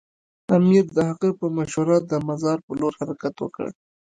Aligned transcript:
امیر 0.57 0.85
د 0.95 0.97
هغه 1.09 1.29
په 1.39 1.45
مشوره 1.57 1.97
د 2.09 2.11
مزار 2.27 2.57
پر 2.65 2.73
لور 2.79 2.93
حرکت 3.01 3.35
وکړ. 3.39 3.67